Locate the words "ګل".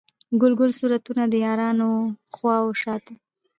0.41-0.53, 0.59-0.71